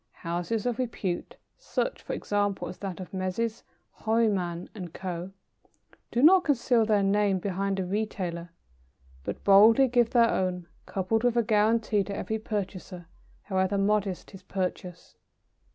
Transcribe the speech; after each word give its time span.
Houses 0.25 0.65
of 0.65 0.79
repute 0.79 1.35
such, 1.59 2.01
for 2.01 2.13
example, 2.13 2.67
as 2.67 2.79
that 2.79 2.99
of 2.99 3.13
Messrs. 3.13 3.63
Horniman 4.01 4.67
and 4.73 4.91
Co. 4.95 5.31
do 6.09 6.23
not 6.23 6.43
conceal 6.43 6.85
their 6.87 7.03
names 7.03 7.43
behind 7.43 7.79
a 7.79 7.85
retailer, 7.85 8.49
but 9.23 9.43
boldly 9.43 9.87
give 9.87 10.09
their 10.09 10.31
own, 10.31 10.65
coupled 10.87 11.23
with 11.23 11.37
a 11.37 11.43
guarantee 11.43 12.03
to 12.05 12.15
every 12.15 12.39
purchaser, 12.39 13.05
however 13.43 13.77
modest 13.77 14.31
his 14.31 14.41
purchase. 14.41 15.17